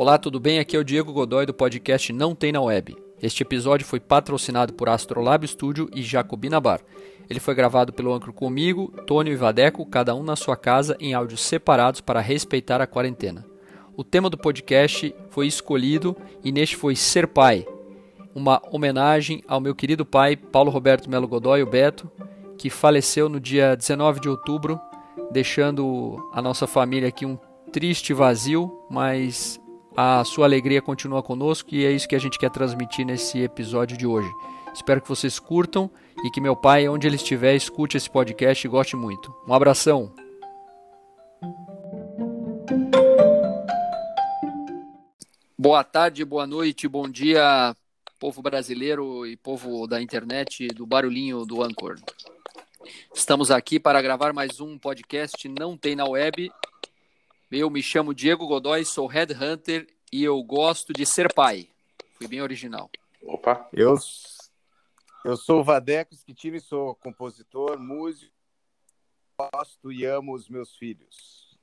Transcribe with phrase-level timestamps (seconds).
[0.00, 0.58] Olá, tudo bem?
[0.58, 2.96] Aqui é o Diego Godoy do podcast Não Tem na Web.
[3.22, 6.80] Este episódio foi patrocinado por Astrolab Studio e Jacobina Bar.
[7.28, 11.12] Ele foi gravado pelo Ancro comigo, Tônio e Vadeco, cada um na sua casa, em
[11.12, 13.44] áudios separados para respeitar a quarentena.
[13.94, 17.66] O tema do podcast foi escolhido e neste foi Ser Pai,
[18.34, 22.10] uma homenagem ao meu querido pai, Paulo Roberto Melo Godoy, o Beto,
[22.56, 24.80] que faleceu no dia 19 de outubro,
[25.30, 27.38] deixando a nossa família aqui um
[27.70, 29.59] triste vazio, mas
[29.96, 33.96] a sua alegria continua conosco e é isso que a gente quer transmitir nesse episódio
[33.96, 34.30] de hoje.
[34.72, 35.90] Espero que vocês curtam
[36.24, 39.34] e que meu pai, onde ele estiver, escute esse podcast e goste muito.
[39.46, 40.12] Um abração!
[45.58, 47.76] Boa tarde, boa noite, bom dia,
[48.18, 51.96] povo brasileiro e povo da internet do barulhinho do Anchor.
[53.14, 56.50] Estamos aqui para gravar mais um podcast Não Tem na Web.
[57.50, 61.68] Eu me chamo Diego Godoy, sou headhunter e eu gosto de ser pai.
[62.16, 62.88] Fui bem original.
[63.24, 63.68] Opa!
[63.72, 63.96] Eu,
[65.24, 68.32] eu sou o Vadeco Schettini, sou compositor, músico,
[69.36, 71.58] gosto e amo os meus filhos.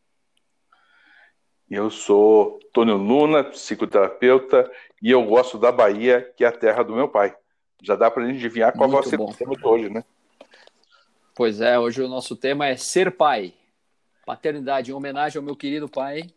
[1.71, 4.69] Eu sou Tônio Luna, psicoterapeuta,
[5.01, 7.33] e eu gosto da Bahia, que é a terra do meu pai.
[7.81, 9.31] Já dá para a gente adivinhar qual Muito vai ser bom.
[9.31, 10.03] o tema de hoje, né?
[11.33, 13.53] Pois é, hoje o nosso tema é ser pai.
[14.27, 16.29] Paternidade, em homenagem ao meu querido pai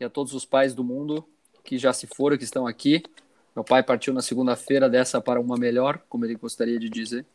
[0.00, 1.22] e a todos os pais do mundo
[1.62, 3.02] que já se foram, que estão aqui.
[3.54, 7.26] Meu pai partiu na segunda-feira dessa para uma melhor, como ele gostaria de dizer.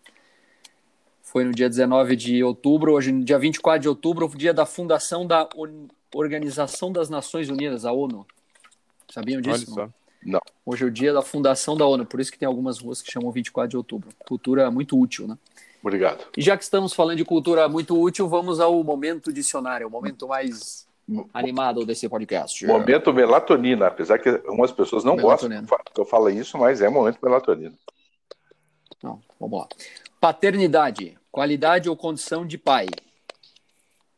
[1.21, 4.65] Foi no dia 19 de outubro, hoje no dia 24 de outubro, o dia da
[4.65, 8.25] fundação da Un- Organização das Nações Unidas, a ONU.
[9.13, 9.71] Sabiam disso?
[9.71, 9.89] Só.
[10.25, 10.41] Não.
[10.65, 13.11] Hoje é o dia da fundação da ONU, por isso que tem algumas ruas que
[13.11, 14.09] chamam 24 de outubro.
[14.27, 15.37] Cultura muito útil, né?
[15.81, 16.25] Obrigado.
[16.35, 20.27] E já que estamos falando de cultura muito útil, vamos ao momento dicionário, o momento
[20.27, 20.87] mais
[21.33, 22.65] animado desse podcast.
[22.67, 25.61] Momento melatonina, apesar que algumas pessoas não Melatonina.
[25.61, 27.73] gostam que eu fale isso, mas é momento melatonina.
[29.01, 29.67] Não, vamos lá.
[30.19, 32.87] Paternidade, qualidade ou condição de pai.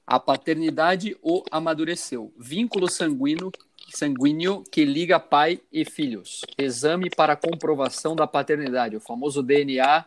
[0.05, 2.33] A paternidade o amadureceu.
[2.37, 3.51] Vínculo sanguíneo,
[3.89, 6.41] sanguíneo que liga pai e filhos.
[6.57, 10.03] Exame para comprovação da paternidade, o famoso DNA,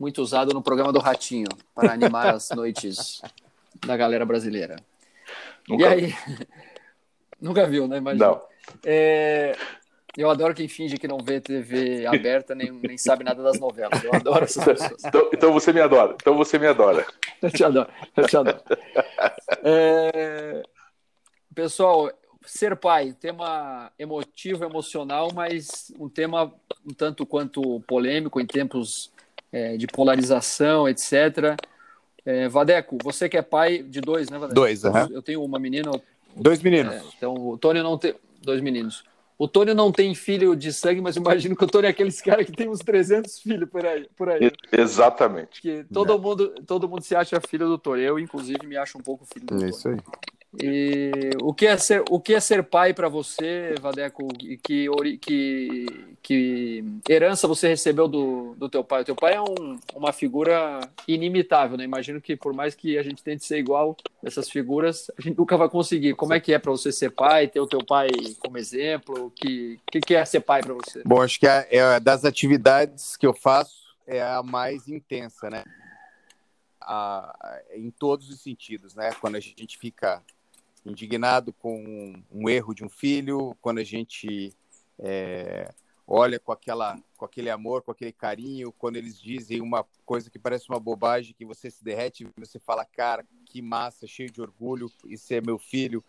[0.00, 3.20] muito usado no programa do Ratinho, para animar as noites
[3.86, 4.76] da galera brasileira.
[5.68, 6.14] Nunca- E aí?
[7.38, 7.98] Nunca viu, né?
[7.98, 8.26] Imagina.
[8.26, 8.42] Não.
[8.84, 9.54] É,
[10.16, 14.02] eu adoro quem finge que não vê TV aberta nem, nem sabe nada das novelas.
[14.02, 15.04] Eu adoro essas pessoas.
[15.04, 16.14] Então, então você me adora.
[16.20, 17.06] Então você me adora.
[17.42, 17.90] Eu te adoro.
[18.16, 18.60] Eu te adoro.
[19.62, 20.62] É,
[21.54, 22.10] Pessoal,
[22.44, 26.52] ser pai, tema emotivo, emocional, mas um tema
[26.86, 29.10] um tanto quanto polêmico em tempos
[29.52, 31.56] é, de polarização, etc.
[32.24, 34.54] É, Vadeco, você que é pai de dois, né, Vadeco?
[34.54, 35.08] Dois, aham.
[35.10, 35.90] Eu tenho uma menina,
[36.36, 36.94] Dois meninos.
[36.94, 38.14] É, então, o Tônio não tem.
[38.42, 39.04] Dois meninos.
[39.36, 42.20] O Tônio não tem filho de sangue, mas eu imagino que o Tônio é aqueles
[42.22, 44.06] caras que tem uns 300 filhos por aí.
[44.16, 44.50] Por aí.
[44.70, 45.60] Exatamente.
[45.60, 48.04] Que todo, mundo, todo mundo se acha filho do Tônio.
[48.04, 49.70] Eu, inclusive, me acho um pouco filho do É Tônio.
[49.70, 49.96] isso aí.
[50.58, 54.26] E o que é ser, o que é ser pai para você, Vadeco?
[54.42, 54.88] E que,
[55.20, 55.86] que,
[56.20, 59.02] que herança você recebeu do, do teu pai?
[59.02, 61.84] O teu pai é um- uma figura inimitável, né?
[61.84, 65.56] Imagino que por mais que a gente tente ser igual essas figuras, a gente nunca
[65.56, 66.14] vai conseguir.
[66.14, 68.08] Como é que é para você ser pai, ter o teu pai
[68.40, 69.26] como exemplo?
[69.26, 71.02] O que, que, que é ser pai para você?
[71.04, 75.62] Bom, acho que é, é das atividades que eu faço é a mais intensa, né?
[76.80, 79.12] A- em todos os sentidos, né?
[79.20, 80.20] Quando a gente fica
[80.84, 84.54] indignado com um erro de um filho, quando a gente
[84.98, 85.72] é,
[86.06, 90.38] olha com aquela, com aquele amor, com aquele carinho, quando eles dizem uma coisa que
[90.38, 94.90] parece uma bobagem, que você se derrete, você fala, cara, que massa, cheio de orgulho,
[95.06, 96.02] isso é meu filho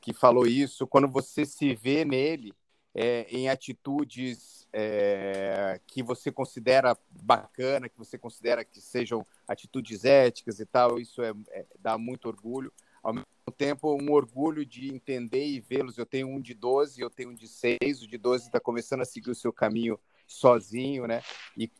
[0.00, 0.86] que falou isso.
[0.86, 2.52] Quando você se vê nele
[2.94, 10.60] é, em atitudes é, que você considera bacana, que você considera que sejam atitudes éticas
[10.60, 12.72] e tal, isso é, é- dá muito orgulho.
[13.02, 15.98] Ao mesmo tempo, um orgulho de entender e vê-los.
[15.98, 19.02] Eu tenho um de 12, eu tenho um de 6, o de 12 está começando
[19.02, 21.22] a seguir o seu caminho sozinho, né?
[21.56, 21.70] E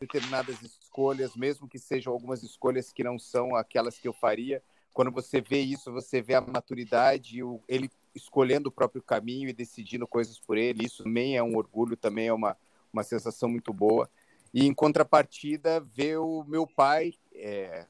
[0.00, 4.62] determinadas escolhas, mesmo que sejam algumas escolhas que não são aquelas que eu faria,
[4.92, 9.52] quando você vê isso, você vê a maturidade, o, ele escolhendo o próprio caminho e
[9.52, 10.84] decidindo coisas por ele.
[10.84, 12.56] Isso também é um orgulho, também é uma,
[12.92, 14.10] uma sensação muito boa.
[14.52, 17.86] E em contrapartida, ver o meu pai, é,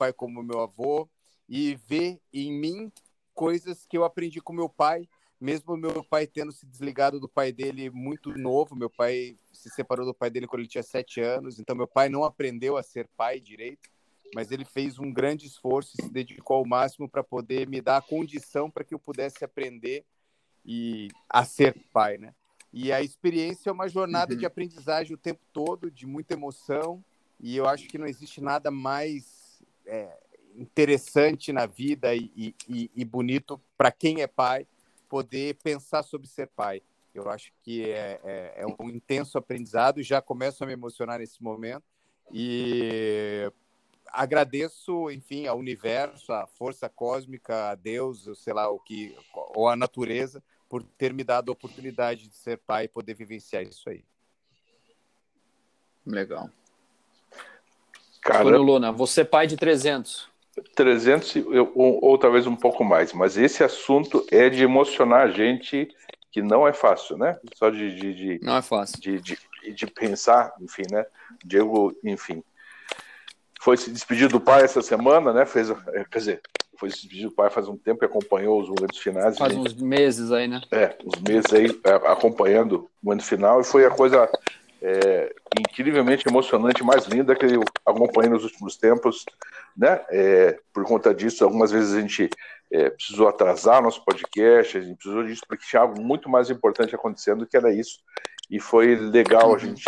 [0.00, 1.06] pai como meu avô,
[1.46, 2.90] e ver em mim
[3.34, 5.06] coisas que eu aprendi com meu pai,
[5.38, 8.74] mesmo meu pai tendo se desligado do pai dele muito novo.
[8.74, 12.08] Meu pai se separou do pai dele quando ele tinha sete anos, então meu pai
[12.08, 13.88] não aprendeu a ser pai direito.
[14.34, 17.96] mas ele fez um grande esforço e se dedicou ao máximo para poder me dar
[17.96, 20.04] a condição para que eu pudesse aprender
[20.64, 22.32] e a ser pai, né?
[22.72, 24.38] E a experiência é uma jornada uhum.
[24.38, 27.04] de aprendizagem o tempo todo, de muita emoção,
[27.40, 29.39] e eu acho que não existe nada mais
[29.86, 30.16] é,
[30.56, 34.66] interessante na vida e, e, e bonito para quem é pai
[35.08, 36.82] poder pensar sobre ser pai.
[37.12, 41.42] Eu acho que é, é, é, um intenso aprendizado, já começo a me emocionar nesse
[41.42, 41.82] momento
[42.32, 43.50] e
[44.06, 49.16] agradeço, enfim, ao universo, à força cósmica, a Deus, sei lá o que,
[49.54, 53.64] ou a natureza, por ter me dado a oportunidade de ser pai e poder vivenciar
[53.64, 54.04] isso aí.
[56.06, 56.48] Legal.
[58.30, 60.28] Cara, Luna, você é pai de 300.
[60.74, 61.36] 300
[61.74, 65.88] ou, ou, talvez um pouco mais, mas esse assunto é de emocionar a gente
[66.32, 67.38] que não é fácil, né?
[67.54, 69.38] Só de, de, de não é fácil de, de,
[69.72, 71.04] de, pensar, enfim, né?
[71.44, 72.42] Diego, enfim,
[73.60, 75.44] foi se despedir do pai essa semana, né?
[75.44, 75.68] Fez,
[76.10, 76.40] quer dizer,
[76.76, 79.36] foi se despedir do pai faz um tempo e acompanhou os momentos finais.
[79.36, 80.62] Faz gente, uns meses aí, né?
[80.70, 84.28] É, uns meses aí é, acompanhando o momento final e foi a coisa
[84.82, 89.24] é, incrivelmente emocionante, mais linda que eu acompanhei nos últimos tempos,
[89.76, 90.00] né?
[90.08, 92.30] É, por conta disso, algumas vezes a gente
[92.70, 96.94] é, precisou atrasar nosso podcast, a gente precisou disso porque tinha algo muito mais importante
[96.94, 98.00] acontecendo que era isso.
[98.50, 99.84] E foi legal a gente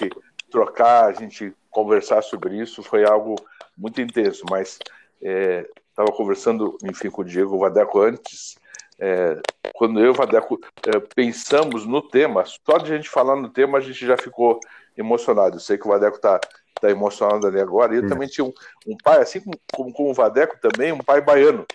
[0.50, 3.36] trocar, a gente conversar sobre isso, foi algo
[3.76, 4.78] muito intenso, mas
[5.20, 8.56] estava é, conversando, enfim, com o Diego Vadeco antes,
[9.04, 9.40] é,
[9.74, 13.48] quando eu e o Vadeco é, pensamos no tema, só de a gente falar no
[13.48, 14.60] tema, a gente já ficou
[14.96, 15.56] emocionado.
[15.56, 16.38] Eu sei que o Vadeco está
[16.80, 17.92] tá emocionado ali agora.
[17.92, 18.08] E eu hum.
[18.08, 18.52] também tinha um,
[18.86, 21.66] um pai, assim como, como, o Vadeco também, um pai baiano.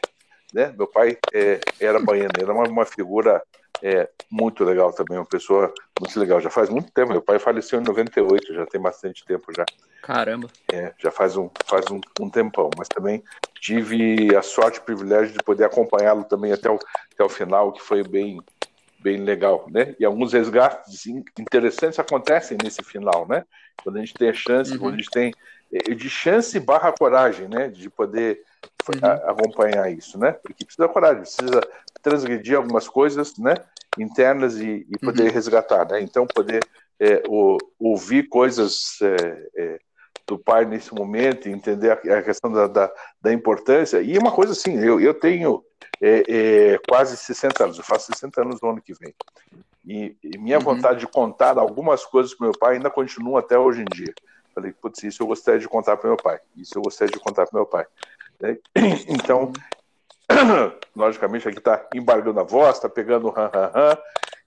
[0.53, 0.73] Né?
[0.77, 3.43] Meu pai é, era baiano, era uma, uma figura
[3.81, 6.39] é, muito legal também, uma pessoa muito legal.
[6.39, 9.65] Já faz muito tempo, meu pai faleceu em 98, já tem bastante tempo já.
[10.01, 10.47] Caramba!
[10.71, 13.23] É, já faz um, faz um, um tempão, mas também
[13.59, 16.79] tive a sorte e o privilégio de poder acompanhá-lo também até o,
[17.13, 18.39] até o final, que foi bem,
[18.99, 19.95] bem legal, né?
[19.99, 21.05] E alguns resgates
[21.37, 23.43] interessantes acontecem nesse final, né?
[23.83, 24.79] Quando a gente tem a chance, uhum.
[24.79, 25.33] quando a gente tem
[25.71, 27.67] eh, de chance barra coragem, né?
[27.67, 28.41] De poder
[28.87, 29.29] uhum.
[29.29, 30.31] acompanhar isso, né?
[30.31, 31.61] Porque precisa coragem, precisa
[32.07, 33.55] transgredir algumas coisas, né?
[33.99, 35.33] Internas e, e poder uhum.
[35.33, 36.01] resgatar, né?
[36.01, 36.63] Então poder
[36.99, 39.79] é, o, ouvir coisas é, é,
[40.25, 44.01] do pai nesse momento, entender a, a questão da, da, da, importância.
[44.01, 45.63] E uma coisa assim, eu, eu tenho
[46.01, 49.13] é, é, quase 60 anos, eu faço 60 anos no ano que vem.
[49.85, 50.63] E, e minha uhum.
[50.63, 54.13] vontade de contar algumas coisas para meu pai ainda continua até hoje em dia.
[54.55, 57.45] Falei, putz, isso eu gostaria de contar para meu pai, isso eu gostaria de contar
[57.45, 57.85] para meu pai.
[58.39, 58.57] Né?
[59.07, 59.51] Então,
[60.95, 63.97] logicamente, aqui está embargando a voz, está pegando ran, ran, ran,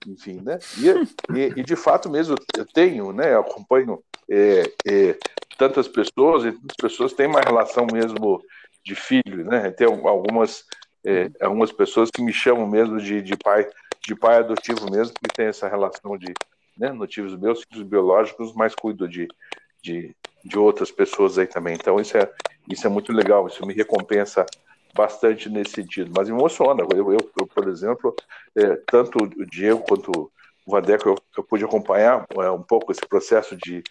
[0.07, 0.59] enfim, né?
[0.79, 3.35] E, e, e, de fato mesmo, eu tenho, né?
[3.35, 5.19] Eu acompanho é, é,
[5.57, 8.43] tantas pessoas, e tantas pessoas têm uma relação mesmo
[8.85, 9.71] de filho, né?
[9.71, 10.65] Tem algumas
[11.05, 13.67] é, algumas pessoas que me chamam mesmo de, de pai
[14.03, 16.33] de pai adotivo mesmo, que tem essa relação de
[16.77, 19.29] né, motivos meus filhos biológicos, mas cuido de,
[19.83, 21.75] de, de outras pessoas aí também.
[21.75, 22.31] Então isso é
[22.69, 24.47] isso é muito legal, isso me recompensa
[24.95, 26.83] bastante nesse sentido, mas emociona.
[26.83, 28.15] Eu, eu, eu por exemplo,
[28.57, 30.31] é, tanto o Diego quanto
[30.67, 33.83] o Vadeco, eu, eu pude acompanhar é, um pouco esse processo de,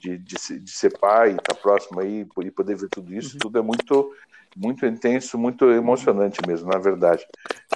[0.00, 3.38] de, de, de ser pai, estar tá próximo aí e poder ver tudo isso, uhum.
[3.38, 4.12] tudo é muito
[4.56, 7.24] muito intenso, muito emocionante mesmo, na verdade.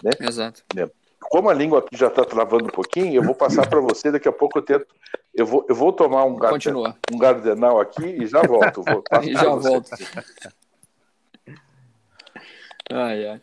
[0.02, 0.10] Né?
[0.20, 0.62] Exato.
[0.76, 0.88] É.
[1.20, 4.28] Como a língua aqui já está travando um pouquinho, eu vou passar para você, daqui
[4.28, 4.86] a pouco eu tento.
[5.32, 6.74] Eu vou, eu vou tomar um, garden,
[7.12, 8.82] um gardenal aqui e já volto.
[8.82, 9.90] Vou, e já volto.
[12.90, 13.40] Ai, ai.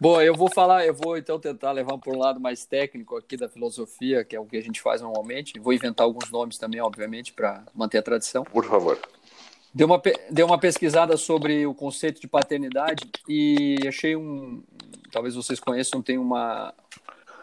[0.00, 3.36] Bom, eu vou falar, eu vou então tentar levar para um lado mais técnico aqui
[3.36, 5.58] da filosofia, que é o que a gente faz normalmente.
[5.58, 8.44] Vou inventar alguns nomes também, obviamente, para manter a tradição.
[8.44, 8.98] Por favor.
[9.72, 10.00] Deu uma,
[10.30, 14.62] deu uma pesquisada sobre o conceito de paternidade e achei um.
[15.10, 16.74] Talvez vocês conheçam, tem uma,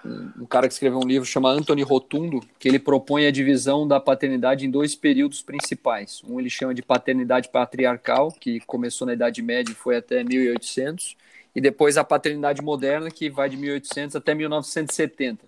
[0.05, 4.00] um, cara que escreveu um livro chamado Anthony Rotundo, que ele propõe a divisão da
[4.00, 6.22] paternidade em dois períodos principais.
[6.27, 11.15] Um ele chama de paternidade patriarcal, que começou na Idade Média e foi até 1800,
[11.55, 15.46] e depois a paternidade moderna, que vai de 1800 até 1970.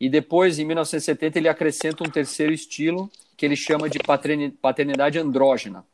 [0.00, 3.98] E depois, em 1970, ele acrescenta um terceiro estilo, que ele chama de
[4.60, 5.84] paternidade andrógena.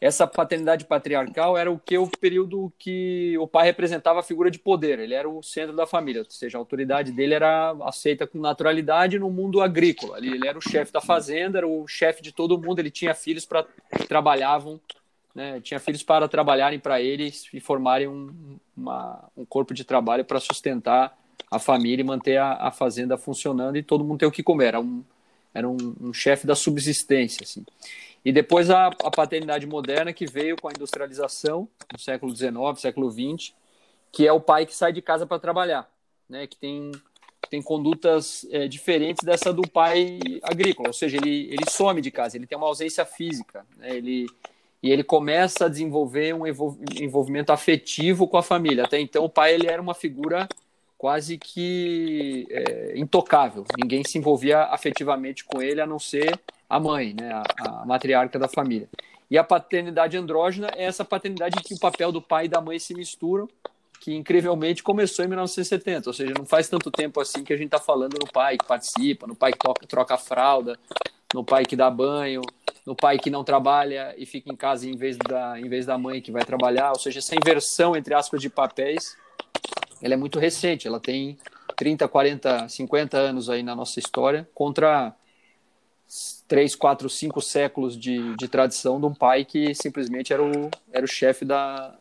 [0.00, 4.58] Essa paternidade patriarcal era o que o período que o pai representava a figura de
[4.58, 8.38] poder, ele era o centro da família, ou seja, a autoridade dele era aceita com
[8.38, 10.16] naturalidade no mundo agrícola.
[10.16, 13.44] Ele, era o chefe da fazenda, era o chefe de todo mundo, ele tinha filhos
[13.44, 13.66] para
[14.08, 14.80] trabalhavam,
[15.34, 20.24] né, tinha filhos para trabalharem para ele e formarem um, uma, um corpo de trabalho
[20.24, 21.16] para sustentar
[21.50, 24.66] a família e manter a, a, fazenda funcionando e todo mundo ter o que comer.
[24.66, 25.04] Era um,
[25.52, 27.42] era um, um chefe da subsistência.
[27.42, 27.64] Assim.
[28.24, 33.10] E depois a, a paternidade moderna que veio com a industrialização no século XIX, século
[33.10, 33.54] XX,
[34.12, 35.90] que é o pai que sai de casa para trabalhar,
[36.28, 36.46] né?
[36.46, 36.92] Que tem
[37.48, 42.36] tem condutas é, diferentes dessa do pai agrícola, ou seja, ele, ele some de casa,
[42.36, 43.96] ele tem uma ausência física, né?
[43.96, 44.26] ele,
[44.80, 48.84] e ele começa a desenvolver um envolvimento afetivo com a família.
[48.84, 50.48] Até então, o pai ele era uma figura
[50.96, 56.38] quase que é, intocável, ninguém se envolvia afetivamente com ele, a não ser
[56.70, 57.32] a mãe, né?
[57.32, 57.42] a,
[57.82, 58.88] a matriarca da família.
[59.28, 62.78] E a paternidade andrógena é essa paternidade que o papel do pai e da mãe
[62.78, 63.48] se misturam
[64.00, 67.66] que incrivelmente começou em 1970, ou seja, não faz tanto tempo assim que a gente
[67.66, 70.78] está falando no pai que participa, no pai que toca, troca a fralda,
[71.34, 72.40] no pai que dá banho,
[72.86, 75.98] no pai que não trabalha e fica em casa em vez da, em vez da
[75.98, 79.18] mãe que vai trabalhar, ou seja, essa inversão entre aspas de papéis,
[80.00, 81.36] ela é muito recente, ela tem
[81.76, 85.14] 30, 40, 50 anos aí na nossa história, contra
[86.50, 91.04] 3, 4, 5 séculos de, de tradição de um pai que simplesmente era o, era
[91.04, 91.94] o chefe da,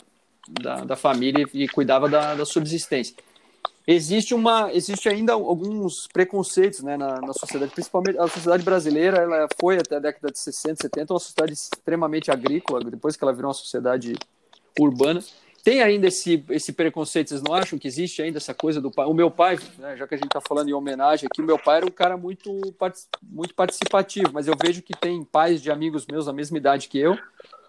[0.50, 3.15] da, da família e cuidava da, da subsistência.
[3.86, 9.48] Existe, uma, existe ainda alguns preconceitos né, na, na sociedade, principalmente a sociedade brasileira, ela
[9.60, 13.50] foi até a década de 60, 70 uma sociedade extremamente agrícola, depois que ela virou
[13.50, 14.15] uma sociedade
[14.79, 15.24] urbana.
[15.63, 19.06] Tem ainda esse, esse preconceito, vocês não acham que existe ainda essa coisa do pai?
[19.06, 21.60] O meu pai, né, já que a gente está falando em homenagem aqui, o meu
[21.60, 22.50] pai era um cara muito,
[23.22, 26.98] muito participativo, mas eu vejo que tem pais de amigos meus da mesma idade que
[26.98, 27.18] eu,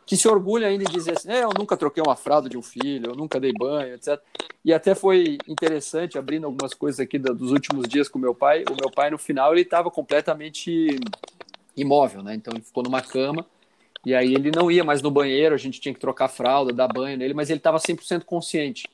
[0.06, 2.62] que se orgulha ainda em dizer assim, é, eu nunca troquei uma fralda de um
[2.62, 4.20] filho, eu nunca dei banho, etc.
[4.64, 8.74] E até foi interessante, abrindo algumas coisas aqui dos últimos dias com meu pai, o
[8.74, 10.98] meu pai no final ele estava completamente
[11.76, 12.34] imóvel, né?
[12.34, 13.46] Então ele ficou numa cama
[14.04, 16.88] e aí ele não ia mais no banheiro, a gente tinha que trocar fralda, dar
[16.88, 18.88] banho nele, mas ele estava 100% consciente.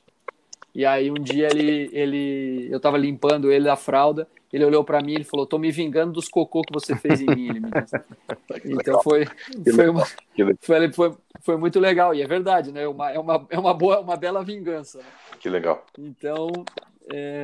[0.73, 5.01] E aí um dia ele, ele eu estava limpando ele da fralda ele olhou para
[5.01, 7.49] mim e falou: "Tô me vingando dos cocô que você fez em mim".
[7.49, 7.95] Ele me disse.
[8.65, 9.25] Então foi
[9.73, 10.05] foi, uma,
[10.61, 12.87] foi, foi, foi muito legal e é verdade, né?
[12.87, 14.99] Uma, é uma é uma boa uma bela vingança.
[14.99, 15.05] Né?
[15.39, 15.85] Que legal.
[15.97, 16.47] Então
[17.09, 17.43] é,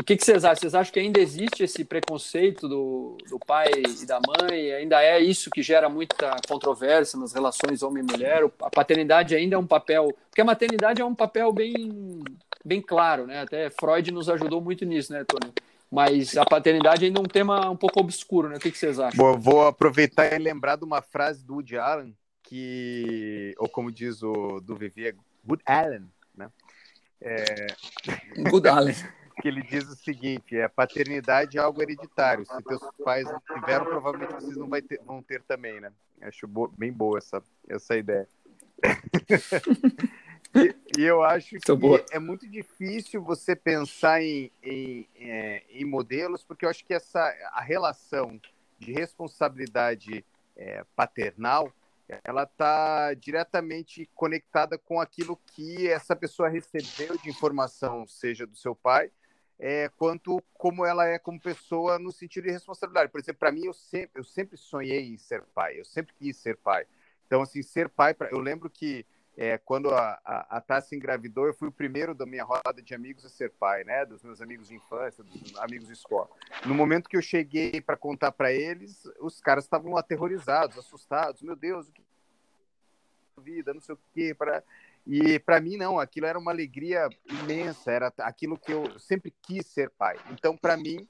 [0.00, 0.60] o que, que, vocês acham?
[0.60, 3.70] Vocês acham que ainda existe esse preconceito do, do pai
[4.02, 4.72] e da mãe?
[4.72, 8.44] Ainda é isso que gera muita controvérsia nas relações homem-mulher?
[8.60, 10.12] A paternidade ainda é um papel.
[10.28, 12.24] Porque a maternidade é um papel bem,
[12.64, 13.42] bem claro, né?
[13.42, 15.52] Até Freud nos ajudou muito nisso, né, Tony?
[15.90, 18.56] Mas a paternidade ainda é um tema um pouco obscuro, né?
[18.56, 19.38] O que, que vocês acham?
[19.38, 24.60] Vou aproveitar e lembrar de uma frase do Woody Allen, que, ou como diz o
[24.60, 25.14] do Vivi, é
[25.46, 26.08] Good Allen?
[27.24, 27.66] É...
[28.50, 28.68] Good
[29.40, 32.44] que ele diz o seguinte: é paternidade é algo hereditário.
[32.46, 35.90] Se teus pais não tiveram, provavelmente vocês não vai ter, vão ter também, né?
[36.20, 36.46] Acho
[36.78, 38.28] bem boa essa, essa ideia.
[40.56, 41.72] E, e eu acho que
[42.12, 47.20] é muito difícil você pensar em, em, é, em, modelos, porque eu acho que essa,
[47.52, 48.40] a relação
[48.78, 50.24] de responsabilidade
[50.56, 51.72] é, paternal
[52.22, 58.74] ela está diretamente conectada com aquilo que essa pessoa recebeu de informação, seja do seu
[58.74, 59.10] pai,
[59.58, 63.10] é, quanto como ela é como pessoa no sentido de responsabilidade.
[63.10, 66.36] Por exemplo, para mim, eu sempre, eu sempre sonhei em ser pai, eu sempre quis
[66.36, 66.86] ser pai.
[67.26, 68.28] Então, assim, ser pai, pra...
[68.30, 72.44] eu lembro que é, quando a, a, a engravidou, eu fui o primeiro da minha
[72.44, 74.04] roda de amigos a ser pai, né?
[74.04, 76.28] Dos meus amigos de infância, dos amigos de escola.
[76.64, 81.42] No momento que eu cheguei para contar para eles, os caras estavam aterrorizados, assustados.
[81.42, 82.02] Meu Deus, o que
[83.42, 84.62] vida, não sei o quê, para
[85.06, 89.66] e para mim não, aquilo era uma alegria imensa, era aquilo que eu sempre quis
[89.66, 90.16] ser pai.
[90.30, 91.06] Então, para mim,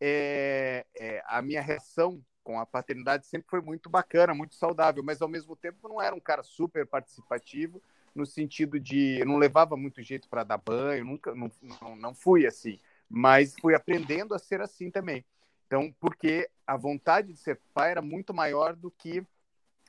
[0.00, 5.20] é, é, a minha reação com a paternidade sempre foi muito bacana, muito saudável, mas
[5.20, 7.82] ao mesmo tempo não era um cara super participativo
[8.14, 12.46] no sentido de não levava muito jeito para dar banho, nunca não, não, não fui
[12.46, 12.78] assim,
[13.10, 15.24] mas fui aprendendo a ser assim também.
[15.66, 19.26] Então, porque a vontade de ser pai era muito maior do que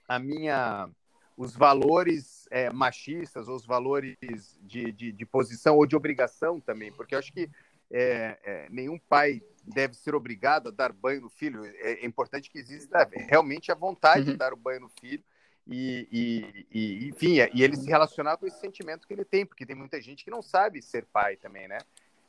[0.08, 0.90] a minha
[1.38, 4.18] os valores é, machistas, os valores
[4.64, 7.48] de, de, de, posição ou de obrigação também, porque eu acho que
[7.92, 11.66] é, é, nenhum pai deve ser obrigado a dar banho no filho.
[11.66, 14.32] É, é importante que exista realmente a vontade uhum.
[14.32, 15.24] de dar o banho no filho.
[15.70, 19.66] E, e, e, enfim, e ele se relacionar com esse sentimento que ele tem, porque
[19.66, 21.80] tem muita gente que não sabe ser pai também, né?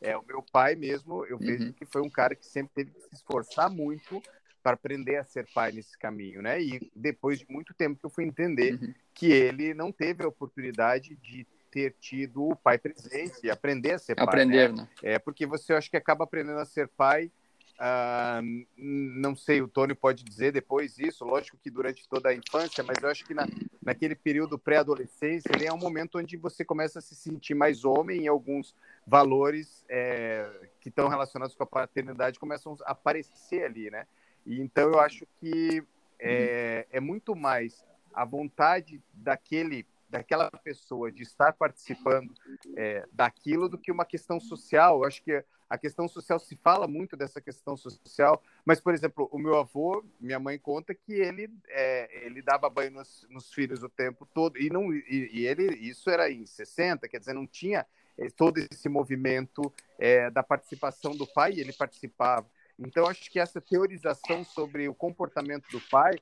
[0.01, 1.73] É, o meu pai mesmo, eu vejo uhum.
[1.73, 4.23] que foi um cara que sempre teve que se esforçar muito
[4.63, 6.61] para aprender a ser pai nesse caminho, né?
[6.61, 8.93] E depois de muito tempo que eu fui entender uhum.
[9.15, 13.99] que ele não teve a oportunidade de ter tido o pai presente e aprender a
[13.99, 14.25] ser pai.
[14.25, 14.83] Aprender, né?
[14.83, 14.89] né?
[15.03, 17.31] É porque você acho que acaba aprendendo a ser pai.
[17.79, 22.83] Uh, não sei, o Tony pode dizer depois isso, lógico que durante toda a infância,
[22.83, 23.47] mas eu acho que na,
[23.81, 28.23] naquele período pré-adolescência ele é um momento onde você começa a se sentir mais homem
[28.23, 28.75] e alguns
[29.07, 34.09] valores é, que estão relacionados com a paternidade começam a aparecer ali, né?
[34.45, 35.81] E, então eu acho que
[36.19, 42.33] é, é muito mais a vontade daquele daquela pessoa de estar participando
[42.77, 44.99] é, daquilo do que uma questão social.
[44.99, 49.29] Eu acho que a questão social se fala muito dessa questão social, mas, por exemplo,
[49.31, 53.83] o meu avô, minha mãe conta que ele, é, ele dava banho nos, nos, filhos
[53.83, 57.47] o tempo todo, e, não, e, e, ele, isso era em 60, quer dizer, não
[57.47, 57.87] tinha
[58.17, 62.49] é, todo esse movimento é, da participação do pai, ele participava.
[62.79, 66.15] Então, acho que essa teorização sobre o comportamento do pai,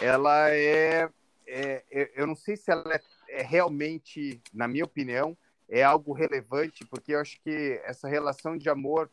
[0.00, 1.08] ela é,
[1.46, 3.00] é, é eu não sei se ela é,
[3.32, 5.36] é realmente, na minha opinião,
[5.68, 9.10] é algo relevante, porque eu acho que essa relação de amor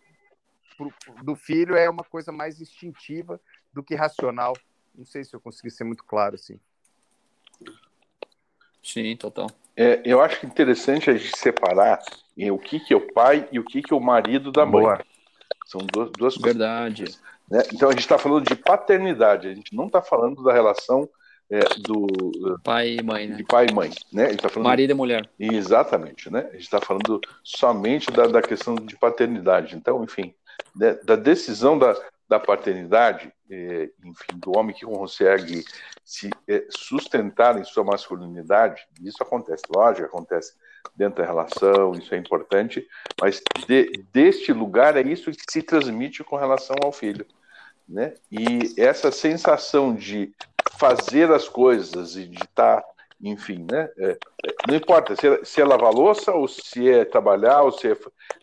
[0.77, 3.39] pro, do filho é uma coisa mais instintiva
[3.73, 4.53] do que racional.
[4.93, 6.59] Não sei se eu consegui ser muito claro assim.
[8.83, 9.49] Sim, total.
[9.75, 12.01] É, eu acho interessante a gente separar
[12.37, 14.65] em o que, que é o pai e o que, que é o marido da
[14.65, 14.83] mãe.
[14.83, 15.05] Boa.
[15.65, 17.03] São duas, duas Verdade.
[17.03, 17.21] coisas.
[17.21, 17.29] Verdade.
[17.49, 17.63] Né?
[17.73, 21.09] Então a gente está falando de paternidade, a gente não está falando da relação
[21.49, 23.35] é, do pai e mãe, né?
[23.35, 24.29] De pai e mãe, né?
[24.29, 25.29] Gente tá falando Marido e mulher.
[25.39, 26.47] Exatamente, né?
[26.49, 29.75] A gente está falando somente da, da questão de paternidade.
[29.75, 30.33] Então, enfim,
[30.75, 31.95] né, da decisão da,
[32.27, 35.65] da paternidade, é, enfim, do homem que consegue
[36.05, 40.53] se é, sustentar em sua masculinidade, isso acontece, lógico, acontece
[40.95, 42.87] dentro da relação, isso é importante,
[43.19, 47.25] mas de, deste lugar é isso que se transmite com relação ao filho.
[47.87, 48.13] Né?
[48.31, 50.31] E essa sensação de
[50.79, 52.87] fazer as coisas e de estar, tá,
[53.21, 53.89] enfim, né?
[53.97, 54.17] É,
[54.67, 57.97] não importa se é, se é lavar louça ou se é trabalhar ou se é,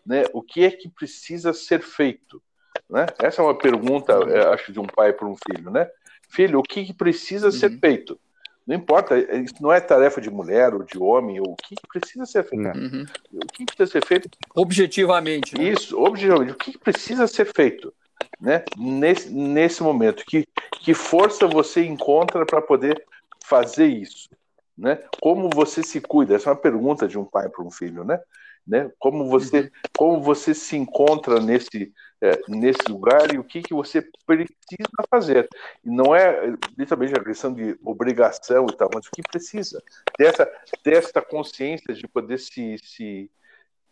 [0.05, 0.25] né?
[0.35, 2.43] O que é que precisa ser feito,
[2.88, 3.07] né?
[3.19, 5.88] Essa é uma pergunta, é, acho, de um pai para um filho, né?
[6.28, 7.52] Filho, o que, que precisa uhum.
[7.52, 8.19] ser feito?
[8.66, 11.76] Não importa, é, isso não é tarefa de mulher ou de homem, ou o que,
[11.76, 12.66] que precisa ser feito.
[12.66, 13.07] Uhum.
[13.33, 14.28] O que precisa ser feito?
[14.55, 15.57] Objetivamente.
[15.57, 15.71] Né?
[15.71, 16.52] Isso, objetivamente.
[16.52, 17.95] O que, que precisa ser feito?
[18.41, 18.65] Né?
[18.77, 20.47] Nesse, nesse momento, que,
[20.81, 23.05] que força você encontra para poder
[23.45, 24.29] fazer isso,
[24.77, 25.03] né?
[25.21, 26.35] Como você se cuida?
[26.35, 28.21] Essa é uma pergunta de um pai para um filho, né?
[28.67, 28.91] né?
[28.99, 29.71] Como você, uhum.
[29.97, 35.47] como você se encontra nesse é, nesse lugar e o que que você precisa fazer?
[35.85, 39.83] E não é literalmente a questão de obrigação e tal, mas o que precisa
[40.19, 40.50] dessa
[40.83, 43.31] desta consciência de poder se, se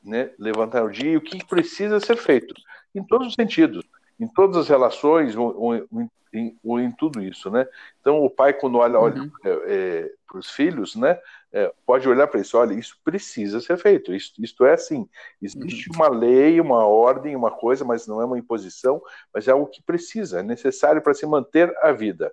[0.03, 2.55] né, levantar o dia e o que precisa ser feito
[2.95, 3.85] em todos os sentidos
[4.25, 5.75] em todas as relações, ou, ou,
[6.33, 7.67] em, ou em, tudo isso, né?
[8.01, 9.31] Então, o pai, quando olha, olha uhum.
[9.45, 11.19] é, é, para os filhos, né,
[11.53, 15.09] é, pode olhar para isso, olha, isso precisa ser feito, isso, isto é assim,
[15.41, 15.97] existe uhum.
[15.97, 19.01] uma lei, uma ordem, uma coisa, mas não é uma imposição,
[19.33, 22.33] mas é algo que precisa, é necessário para se manter a vida,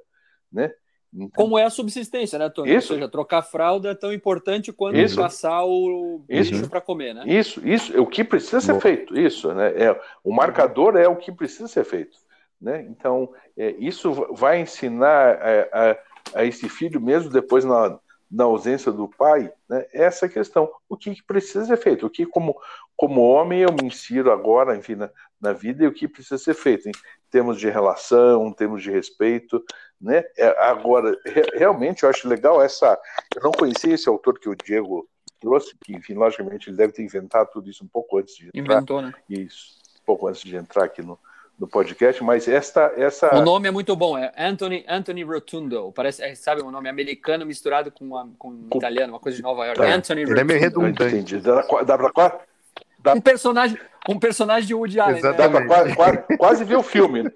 [0.51, 0.73] né?
[1.13, 2.73] Então, Como é a subsistência, né, Tony?
[2.73, 2.93] Isso.
[2.93, 5.17] Ou seja, trocar fralda é tão importante quanto isso.
[5.17, 7.23] caçar o bicho para comer, né?
[7.25, 8.79] Isso, isso, é o que precisa ser Bom.
[8.79, 9.71] feito, isso, né?
[9.75, 12.17] É, o marcador é o que precisa ser feito,
[12.61, 12.85] né?
[12.89, 15.97] Então, é, isso vai ensinar a, é, a,
[16.39, 17.99] a, esse filho mesmo depois na,
[18.31, 19.85] na ausência do pai, né?
[19.91, 22.55] Essa questão, o que, que precisa ser feito, o que como
[22.95, 25.09] como homem eu me insiro agora, enfim, na,
[25.41, 26.91] na vida e o que precisa ser feito em
[27.31, 29.63] termos de relação, em termos de respeito,
[30.01, 30.23] né?
[30.37, 32.99] É, agora, re, realmente eu acho legal essa.
[33.35, 35.07] Eu não conhecia esse autor que o Diego
[35.39, 38.75] trouxe, que, enfim, logicamente ele deve ter inventado tudo isso um pouco antes de entrar.
[38.77, 39.13] Inventou, né?
[39.29, 41.17] Isso, um pouco antes de entrar aqui no,
[41.59, 43.35] no podcast, mas esta, essa.
[43.35, 45.91] O nome é muito bom, é Anthony, Anthony Rotundo.
[45.93, 48.77] Parece, é, sabe, um nome americano misturado com, uma, com, com...
[48.77, 49.79] italiano, uma coisa de Nova York.
[49.79, 49.87] Tá.
[49.87, 50.41] Anthony Ele Rotundo.
[50.41, 51.15] é meio redundante.
[51.15, 51.39] Entendi.
[51.39, 52.41] Dá, dá pra
[53.03, 53.13] Dá...
[53.13, 55.21] Um personagem, um personagem de Woody Allen.
[55.21, 55.33] Né?
[55.33, 57.31] Dá pra quase, quase, quase ver o filme.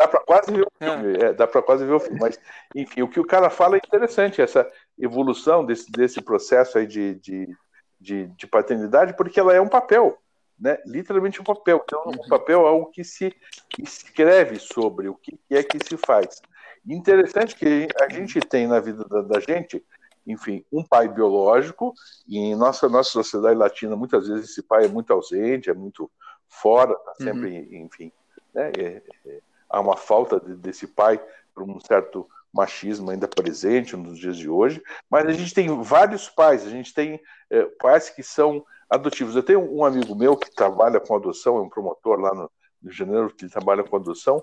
[0.00, 0.86] Dá para quase ver o é.
[0.86, 1.24] filme, é.
[1.26, 2.18] É, dá para quase ver o filme.
[2.18, 2.40] Mas,
[2.74, 4.66] enfim, o que o cara fala é interessante, essa
[4.98, 7.56] evolução desse, desse processo aí de, de,
[8.00, 10.16] de, de paternidade, porque ela é um papel,
[10.58, 10.78] né?
[10.86, 11.82] literalmente um papel.
[11.84, 13.36] Então, o um papel é algo que se
[13.78, 16.40] escreve sobre o que é que se faz.
[16.88, 19.84] Interessante que a gente tem na vida da, da gente,
[20.26, 21.92] enfim, um pai biológico,
[22.26, 26.10] e em nossa, nossa sociedade latina, muitas vezes esse pai é muito ausente, é muito
[26.48, 27.84] fora, tá sempre, uhum.
[27.84, 28.10] enfim,
[28.54, 28.72] né?
[28.78, 31.22] É, é, há uma falta de, desse pai
[31.54, 36.28] por um certo machismo ainda presente nos dias de hoje, mas a gente tem vários
[36.28, 39.36] pais, a gente tem é, pais que são adotivos.
[39.36, 42.50] Eu tenho um amigo meu que trabalha com adoção, é um promotor lá no
[42.82, 44.42] de Janeiro que trabalha com adoção,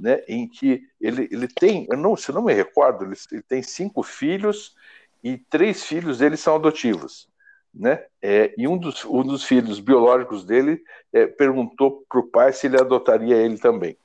[0.00, 3.62] né, em que ele, ele tem, eu não, se não me recordo, ele, ele tem
[3.62, 4.74] cinco filhos
[5.22, 7.28] e três filhos dele são adotivos.
[7.72, 8.04] Né?
[8.22, 12.66] É, e um dos, um dos filhos biológicos dele é, perguntou para o pai se
[12.66, 13.96] ele adotaria ele também.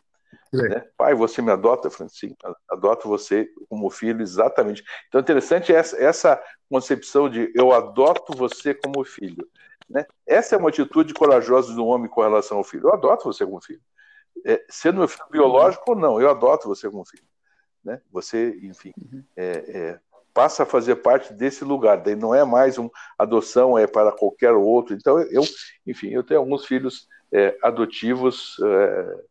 [0.52, 0.86] Né?
[0.98, 1.88] Pai, você me adota?
[1.88, 2.36] Eu falei, sim,
[2.70, 4.84] adoto você como filho, exatamente.
[5.08, 9.48] Então, é interessante essa, essa concepção de eu adoto você como filho.
[9.90, 10.06] Né?
[10.26, 12.88] Essa é uma atitude corajosa do homem com relação ao filho.
[12.88, 13.82] Eu adoto você como filho.
[14.46, 17.24] É, sendo meu filho biológico ou não, eu adoto você como filho.
[17.84, 18.02] né?
[18.12, 19.24] Você, enfim, uhum.
[19.36, 20.00] é, é,
[20.34, 22.02] passa a fazer parte desse lugar.
[22.02, 24.96] Daí não é mais uma adoção, é para qualquer outro.
[24.96, 25.44] Então eu,
[25.86, 29.24] enfim, eu tenho alguns filhos é, adotivos é,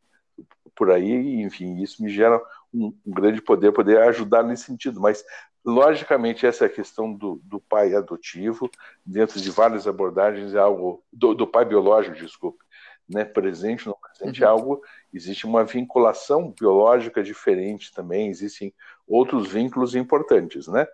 [0.75, 2.41] por aí, enfim, isso me gera
[2.73, 5.01] um, um, grande poder, poder ajudar nesse sentido.
[5.01, 5.25] Mas
[5.65, 8.71] logicamente essa questão do, do pai adotivo,
[9.05, 12.65] dentro de várias abordagens, é algo do, do pai biológico, desculpe,
[13.09, 14.53] né, presente no presente é uhum.
[14.53, 18.73] é algo existe uma vinculação biológica diferente também, existem
[19.07, 20.87] outros vínculos importantes, né?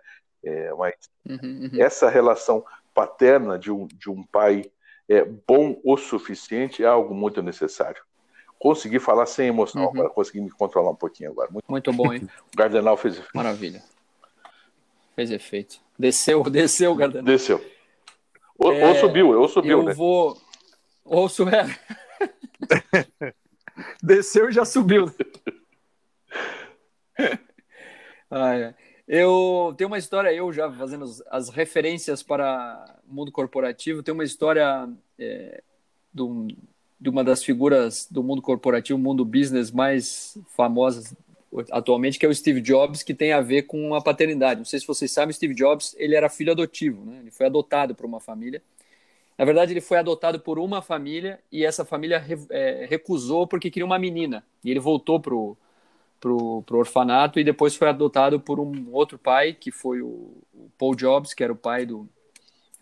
[0.43, 0.95] É, mas
[1.27, 1.81] uhum, uhum.
[1.81, 4.63] essa relação paterna de um, de um pai
[5.07, 8.01] é, bom o suficiente é algo muito necessário.
[8.59, 9.89] Consegui falar sem emoção, uhum.
[9.89, 11.49] agora consegui me controlar um pouquinho agora.
[11.51, 12.27] Muito, muito bom, hein?
[12.53, 13.35] O Gardenal fez efeito.
[13.35, 13.83] Maravilha.
[15.15, 15.79] Fez efeito.
[15.97, 17.25] Desceu, desceu o Gardenal.
[17.25, 17.63] Desceu.
[18.57, 19.93] Ou, é, ou subiu, ou subiu, eu né?
[19.93, 20.37] vou...
[21.05, 21.53] Ou subiu.
[24.01, 25.13] Desceu e já subiu.
[28.31, 28.73] ah,
[29.07, 34.23] Eu tenho uma história, eu já fazendo as referências para o mundo corporativo, tem uma
[34.23, 34.89] história
[35.19, 35.63] é,
[36.11, 36.47] do,
[36.99, 41.15] de uma das figuras do mundo corporativo, mundo business mais famosas
[41.71, 44.59] atualmente, que é o Steve Jobs, que tem a ver com a paternidade.
[44.59, 47.19] Não sei se vocês sabem, o Steve Jobs ele era filho adotivo, né?
[47.21, 48.61] ele foi adotado por uma família
[49.37, 53.85] na verdade, ele foi adotado por uma família e essa família é, recusou porque queria
[53.85, 54.43] uma menina.
[54.63, 55.55] E ele voltou pro,
[56.19, 60.71] pro, pro orfanato e depois foi adotado por um outro pai, que foi o, o
[60.77, 62.09] Paul Jobs, que era o pai do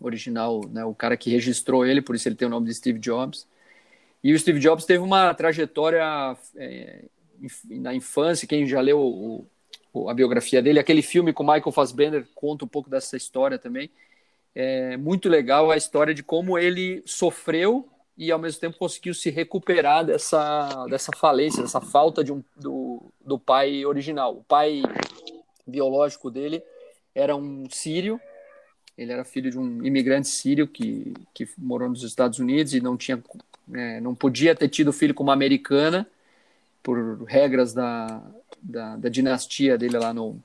[0.00, 2.98] original, né, o cara que registrou ele, por isso ele tem o nome de Steve
[2.98, 3.46] Jobs.
[4.22, 7.04] E o Steve Jobs teve uma trajetória é,
[7.64, 9.46] na infância, quem já leu o,
[9.92, 13.90] o, a biografia dele, aquele filme com Michael Fassbender conta um pouco dessa história também
[14.58, 19.28] é muito legal a história de como ele sofreu e ao mesmo tempo conseguiu se
[19.28, 24.38] recuperar dessa, dessa falência, dessa falta de um, do, do pai original.
[24.38, 24.80] O pai
[25.66, 26.62] biológico dele
[27.14, 28.18] era um sírio,
[28.96, 32.96] ele era filho de um imigrante sírio que, que morou nos Estados Unidos e não
[32.96, 33.22] tinha
[33.74, 36.06] é, não podia ter tido filho com uma americana
[36.82, 38.22] por regras da,
[38.62, 40.40] da, da dinastia dele lá no,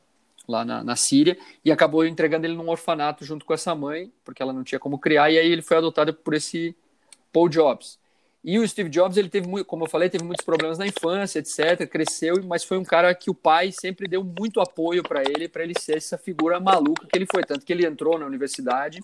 [0.48, 4.42] lá na, na Síria, e acabou entregando ele num orfanato junto com essa mãe, porque
[4.42, 6.76] ela não tinha como criar, e aí ele foi adotado por esse
[7.32, 8.00] Paul Jobs.
[8.44, 11.38] E o Steve Jobs, ele teve, muito, como eu falei, teve muitos problemas na infância,
[11.38, 15.48] etc, cresceu, mas foi um cara que o pai sempre deu muito apoio para ele,
[15.48, 19.00] para ele ser essa figura maluca que ele foi, tanto que ele entrou na universidade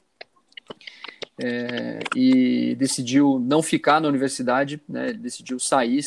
[1.40, 6.02] é, e decidiu não ficar na universidade, né, decidiu sair,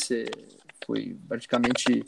[0.85, 2.03] foi praticamente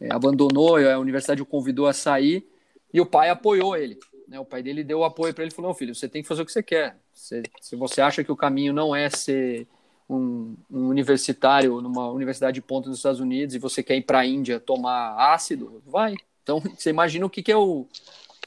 [0.00, 2.46] é, abandonou, a universidade o convidou a sair,
[2.92, 3.98] e o pai apoiou ele.
[4.28, 4.38] Né?
[4.38, 6.46] O pai dele deu apoio para ele falou: Não, filho, você tem que fazer o
[6.46, 6.96] que você quer.
[7.12, 9.66] Você, se você acha que o caminho não é ser
[10.08, 14.20] um, um, universitário numa universidade de ponta nos Estados Unidos e você quer ir para
[14.20, 16.14] a Índia tomar ácido, vai.
[16.42, 17.86] Então, você imagina o que, que é o,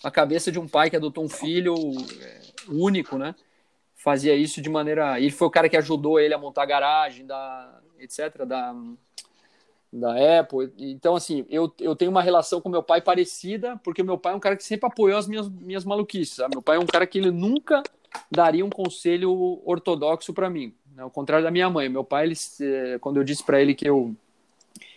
[0.04, 1.76] a cabeça de um pai que adotou um filho
[2.22, 3.36] é, único, né?
[4.06, 5.20] Fazia isso de maneira.
[5.20, 8.76] Ele foi o cara que ajudou ele a montar a garagem, da, etc., da,
[9.92, 10.72] da Apple.
[10.78, 14.36] Então, assim, eu, eu tenho uma relação com meu pai parecida, porque meu pai é
[14.36, 16.36] um cara que sempre apoiou as minhas, minhas maluquices.
[16.36, 16.54] Sabe?
[16.54, 17.82] Meu pai é um cara que ele nunca
[18.30, 20.72] daria um conselho ortodoxo para mim.
[20.96, 21.02] Né?
[21.02, 21.90] Ao contrário da minha mãe.
[21.90, 24.16] Meu pai, ele, eh, quando eu disse para ele que eu,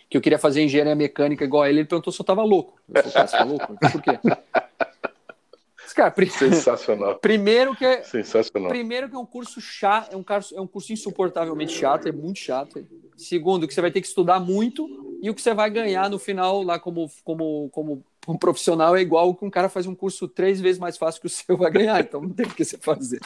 [0.07, 2.79] que eu queria fazer engenharia mecânica igual a ele, ele perguntou se eu tava louco.
[2.93, 3.75] Eu falei, tá louco?
[3.91, 4.19] Por quê?
[5.99, 7.15] Cara, Sensacional.
[7.19, 8.69] Primeiro que é, Sensacional.
[8.69, 12.11] Primeiro que é um curso chato, é um, curso, é um curso insuportavelmente chato, é
[12.11, 12.87] muito chato.
[13.17, 14.87] Segundo, que você vai ter que estudar muito
[15.21, 19.01] e o que você vai ganhar no final lá como, como, como um profissional é
[19.01, 21.69] igual que um cara faz um curso três vezes mais fácil que o seu vai
[21.69, 23.19] ganhar, então não tem o que você fazer.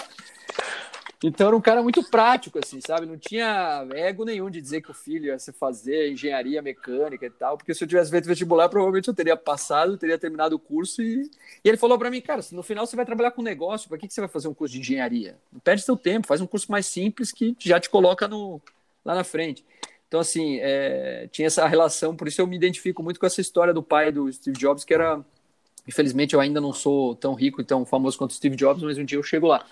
[1.24, 3.06] Então era um cara muito prático, assim, sabe?
[3.06, 7.30] Não tinha ego nenhum de dizer que o filho ia se fazer engenharia mecânica e
[7.30, 11.02] tal, porque se eu tivesse feito vestibular, provavelmente eu teria passado, teria terminado o curso
[11.02, 11.30] e,
[11.64, 14.08] e ele falou para mim, cara, no final você vai trabalhar com negócio, para que,
[14.08, 15.38] que você vai fazer um curso de engenharia?
[15.52, 18.62] Não perde seu tempo, faz um curso mais simples que já te coloca no,
[19.06, 19.64] lá na frente.
[20.14, 23.74] Então, assim, é, tinha essa relação, por isso eu me identifico muito com essa história
[23.74, 25.20] do pai do Steve Jobs, que era.
[25.88, 29.00] Infelizmente, eu ainda não sou tão rico e tão famoso quanto o Steve Jobs, mas
[29.00, 29.66] um dia eu chego lá.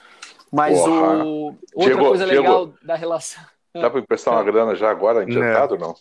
[0.51, 1.55] Mas o...
[1.73, 2.73] outra chegou, coisa legal chegou.
[2.83, 3.43] da relação.
[3.73, 5.95] Dá para emprestar uma grana já agora, adiantado ou não?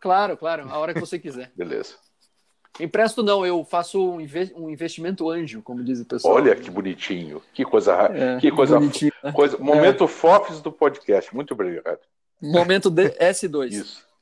[0.00, 1.52] Claro, claro, a hora que você quiser.
[1.56, 1.96] Beleza.
[2.80, 4.20] Empresto não, eu faço um,
[4.68, 6.34] investimento anjo, como diz o pessoal.
[6.34, 8.90] Olha que bonitinho, que coisa, é, que coisa, né?
[9.32, 10.08] coisa momento é.
[10.08, 11.32] fofes do podcast.
[11.32, 12.00] Muito obrigado.
[12.42, 13.70] Momento S2.
[13.70, 14.13] Isso.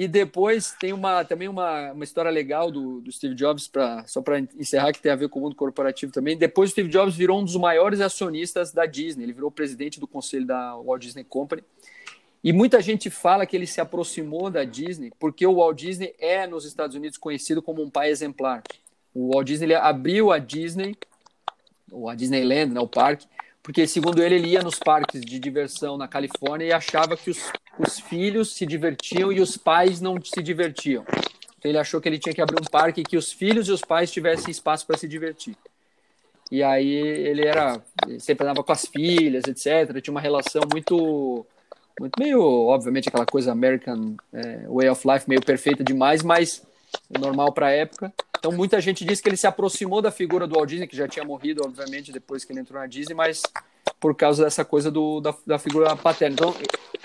[0.00, 4.22] E depois tem uma, também uma, uma história legal do, do Steve Jobs, pra, só
[4.22, 6.38] para encerrar, que tem a ver com o mundo corporativo também.
[6.38, 10.06] Depois o Steve Jobs virou um dos maiores acionistas da Disney, ele virou presidente do
[10.06, 11.62] conselho da Walt Disney Company.
[12.42, 16.46] E muita gente fala que ele se aproximou da Disney porque o Walt Disney é
[16.46, 18.62] nos Estados Unidos conhecido como um pai exemplar.
[19.12, 20.96] O Walt Disney abriu a Disney,
[21.92, 23.26] ou a Disneyland, né, o parque,
[23.62, 27.52] porque segundo ele ele ia nos parques de diversão na Califórnia e achava que os,
[27.78, 31.04] os filhos se divertiam e os pais não se divertiam.
[31.58, 33.82] Então ele achou que ele tinha que abrir um parque que os filhos e os
[33.82, 35.56] pais tivessem espaço para se divertir.
[36.50, 37.80] E aí ele era
[38.18, 40.02] sempre andava com as filhas, etc.
[40.02, 41.46] Tinha uma relação muito
[42.00, 46.66] muito meio, obviamente, aquela coisa American é, Way of Life meio perfeita demais, mas
[47.18, 48.12] normal para a época.
[48.38, 51.06] Então muita gente diz que ele se aproximou da figura do Walt Disney, que já
[51.06, 53.42] tinha morrido, obviamente, depois que ele entrou na Disney, mas
[53.98, 56.34] por causa dessa coisa do, da, da figura paterna.
[56.34, 56.54] Então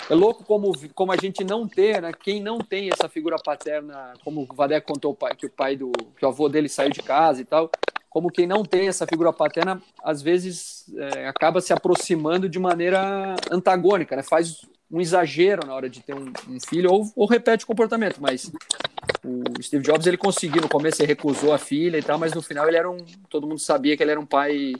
[0.09, 2.11] é louco como, como a gente não ter, né?
[2.13, 6.25] Quem não tem essa figura paterna, como o Vadek contou que o pai do que
[6.25, 7.69] o avô dele saiu de casa e tal,
[8.15, 13.35] como quem não tem essa figura paterna, às vezes é, acaba se aproximando de maneira
[13.51, 14.23] antagônica, né?
[14.23, 18.21] Faz um exagero na hora de ter um, um filho ou, ou, repete o comportamento,
[18.21, 18.49] mas
[19.21, 22.41] o Steve Jobs ele conseguiu no começo ele recusou a filha e tal, mas no
[22.41, 22.95] final ele era um
[23.29, 24.75] todo mundo sabia que ele era um pai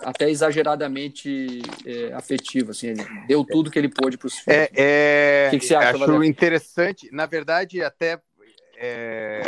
[0.00, 4.58] até exageradamente é, afetivo, assim, ele deu tudo que ele pôde para os filhos.
[4.58, 6.04] É, é, o que, que você acha?
[6.04, 8.20] Acho interessante, na verdade até
[8.76, 9.40] é,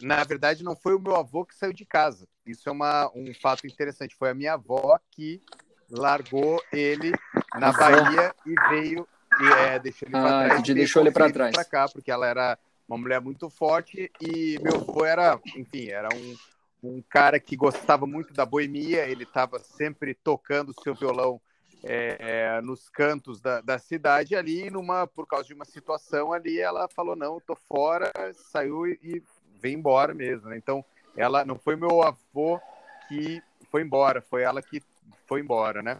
[0.00, 2.26] na verdade não foi o meu avô que saiu de casa.
[2.46, 4.14] Isso é uma, um fato interessante.
[4.14, 5.42] Foi a minha avó que
[5.90, 7.12] largou ele
[7.54, 9.08] na Bahia e veio
[9.40, 10.62] e é, deixou ele ah, trás.
[10.62, 11.56] deixou ele para trás.
[11.68, 16.36] Cá, porque ela era uma mulher muito forte e meu avô era, enfim, era um,
[16.82, 21.40] um cara que gostava muito da boemia, ele estava sempre tocando seu violão
[21.82, 26.88] é, nos cantos da, da cidade ali, numa, por causa de uma situação ali, ela
[26.88, 28.12] falou, não, tô fora,
[28.50, 29.22] saiu e, e
[29.60, 30.56] veio embora mesmo, né?
[30.56, 30.84] Então,
[31.16, 32.60] ela não foi meu avô
[33.08, 34.82] que foi embora, foi ela que
[35.26, 35.98] foi embora, né?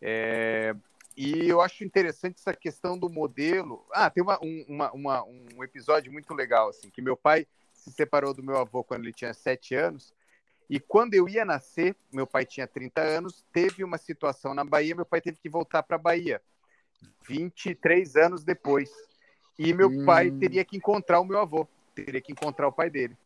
[0.00, 0.74] É,
[1.16, 3.84] e eu acho interessante essa questão do modelo.
[3.92, 7.90] Ah, tem uma, um, uma, uma, um episódio muito legal, assim, que meu pai se
[7.90, 10.12] separou do meu avô quando ele tinha sete anos.
[10.68, 14.96] E quando eu ia nascer, meu pai tinha 30 anos, teve uma situação na Bahia,
[14.96, 16.42] meu pai teve que voltar para a Bahia,
[17.28, 18.90] 23 anos depois.
[19.58, 20.04] E meu hum.
[20.04, 21.66] pai teria que encontrar o meu avô,
[22.04, 23.16] teria que encontrar o pai dele.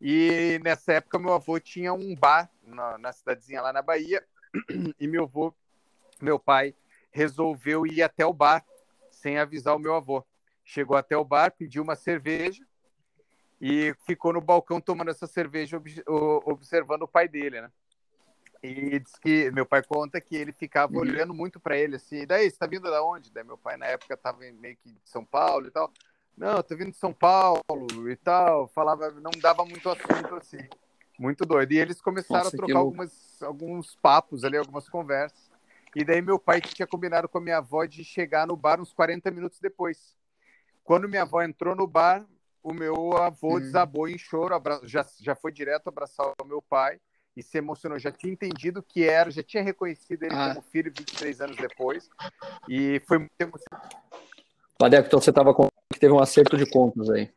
[0.00, 4.24] E nessa época, meu avô tinha um bar na, na cidadezinha lá na Bahia,
[4.98, 5.54] e meu avô,
[6.20, 6.74] meu pai,
[7.10, 8.64] resolveu ir até o bar
[9.10, 10.24] sem avisar o meu avô.
[10.64, 12.66] Chegou até o bar, pediu uma cerveja
[13.60, 15.80] e ficou no balcão tomando essa cerveja,
[16.44, 17.70] observando o pai dele, né?
[18.62, 21.00] E diz que meu pai conta que ele ficava uhum.
[21.00, 22.22] olhando muito para ele assim.
[22.22, 23.30] E daí, você tá vindo da onde?
[23.30, 25.92] Daí meu pai na época tava meio que de São Paulo e tal.
[26.36, 27.62] Não, tô vindo de São Paulo
[28.10, 28.68] e tal.
[28.68, 30.58] Falava, não dava muito assunto assim.
[31.18, 31.72] Muito doido.
[31.72, 35.50] E eles começaram Nossa, a trocar algumas, alguns papos ali, algumas conversas.
[35.94, 38.92] E daí meu pai tinha combinado com a minha avó de chegar no bar uns
[38.92, 40.16] 40 minutos depois.
[40.82, 42.26] Quando minha avó entrou no bar,
[42.62, 43.60] o meu avô hum.
[43.60, 46.98] desabou em choro, já, já foi direto abraçar o meu pai
[47.36, 47.98] e se emocionou.
[47.98, 50.48] Já tinha entendido que era, já tinha reconhecido ele ah.
[50.48, 52.10] como filho 23 anos depois.
[52.68, 53.96] E foi muito emocionante.
[54.80, 55.68] Ladeco, então você estava com
[56.04, 57.30] teve um acerto de contas aí.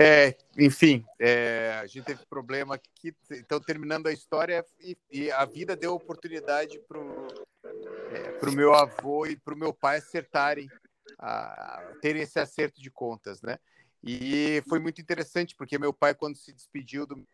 [0.00, 5.44] É, enfim, é, a gente teve problema aqui, então terminando a história e, e a
[5.44, 7.28] vida deu oportunidade para o
[8.10, 10.68] é, meu avô e para o meu pai acertarem,
[11.18, 13.58] a, a, terem esse acerto de contas, né?
[14.02, 17.26] E foi muito interessante porque meu pai quando se despediu do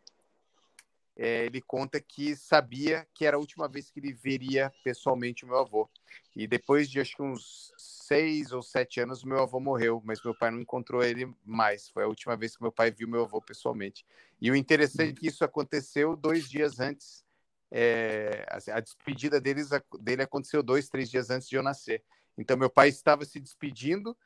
[1.16, 5.48] é, ele conta que sabia que era a última vez que ele veria pessoalmente o
[5.48, 5.88] meu avô.
[6.34, 10.36] E depois de acho que uns seis ou sete anos, meu avô morreu, mas meu
[10.36, 11.88] pai não encontrou ele mais.
[11.88, 14.04] Foi a última vez que meu pai viu meu avô pessoalmente.
[14.40, 17.24] E o interessante é que isso aconteceu dois dias antes.
[17.70, 22.02] É, assim, a despedida deles, dele aconteceu dois, três dias antes de eu nascer.
[22.36, 24.16] Então, meu pai estava se despedindo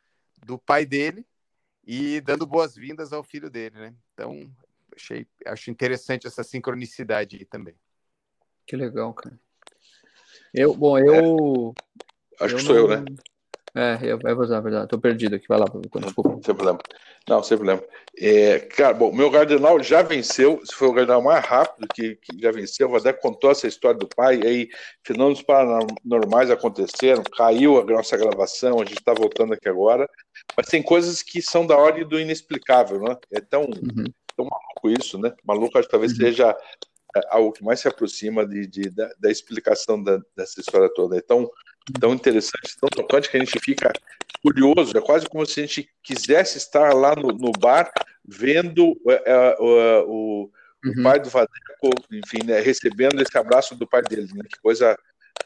[0.47, 1.27] do pai dele
[1.87, 3.95] e dando boas-vindas ao filho dele, né?
[4.15, 4.51] Então,
[4.95, 7.75] achei, acho interessante essa sincronicidade aí também.
[8.67, 9.39] Que legal, cara.
[10.53, 11.75] Eu, bom, eu.
[12.41, 12.83] É, acho eu que sou não...
[12.83, 13.05] eu, né?
[13.75, 14.89] É, é, é verdade.
[14.89, 15.47] Tô perdido aqui.
[15.49, 15.67] Vai lá,
[16.01, 16.41] desculpa.
[16.45, 16.79] Sem problema.
[17.29, 17.83] Não, sem problema.
[18.17, 20.61] É, cara, bom, meu Gardenal já venceu.
[20.65, 22.89] Se foi o Gardenal mais rápido que, que já venceu.
[22.89, 24.41] O Vadé contou essa história do pai.
[24.45, 24.69] aí,
[25.05, 27.23] fenômenos paranormais aconteceram.
[27.23, 28.81] Caiu a nossa gravação.
[28.81, 30.09] A gente está voltando aqui agora.
[30.57, 33.17] Mas tem coisas que são da ordem do inexplicável, né?
[33.33, 34.05] É tão, uhum.
[34.39, 35.35] Tão maluco isso, né?
[35.45, 36.19] Maluco, acho que talvez uhum.
[36.19, 36.57] seja
[37.17, 41.19] é, algo que mais se aproxima de, de da, da, explicação da, dessa história toda.
[41.19, 41.51] É tão,
[42.01, 43.93] tão interessante, tão tocante que a gente fica
[44.41, 47.91] curioso, é quase como se a gente quisesse estar lá no, no bar
[48.25, 50.51] vendo é, é, o, o,
[50.85, 51.03] uhum.
[51.03, 54.97] pai do Vadeco, enfim, né, recebendo esse abraço do pai dele, né, que coisa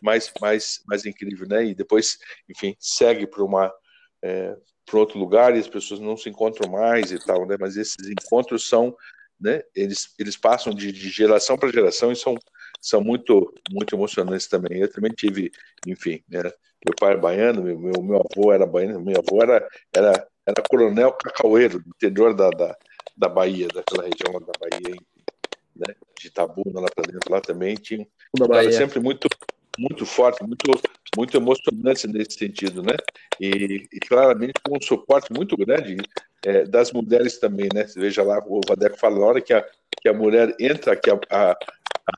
[0.03, 1.65] mais, mais, mais incrível, né?
[1.65, 3.73] E depois, enfim, segue para uma
[4.21, 7.57] é, para outro lugar e as pessoas não se encontram mais e tal, né?
[7.59, 8.97] Mas esses encontros são,
[9.41, 9.63] né?
[9.75, 12.37] Eles, eles passam de, de geração para geração e são,
[12.81, 14.79] são muito, muito emocionantes também.
[14.79, 15.51] Eu também tive,
[15.87, 16.43] enfim, né?
[16.85, 20.63] meu pai é baiano, meu, meu, meu avô era baiano, meu avô era, era, era
[20.69, 22.77] coronel cacaueiro, do interior da, da,
[23.17, 24.97] da Bahia, daquela região lá da Bahia,
[25.77, 25.95] né?
[26.19, 28.07] De Itabuna lá para dentro, lá também tinha
[28.39, 29.29] um cara sempre muito
[29.79, 30.71] muito forte, muito
[31.17, 32.97] muito emocionante nesse sentido, né?
[33.41, 35.97] E, e claramente com um suporte muito grande
[36.45, 37.87] é, das mulheres também, né?
[37.87, 39.65] Você veja lá, o Vadeco fala, na hora que a,
[40.01, 41.57] que a mulher entra, que a, a,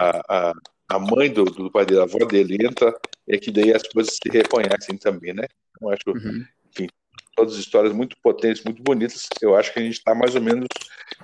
[0.00, 0.52] a,
[0.88, 2.94] a mãe do, do pai dele, a avó dele entra,
[3.28, 5.46] é que daí as coisas se reconhecem também, né?
[5.80, 6.44] Eu acho, uhum.
[6.70, 6.88] enfim,
[7.34, 9.28] todas as histórias muito potentes, muito bonitas.
[9.42, 10.68] Eu acho que a gente está mais ou menos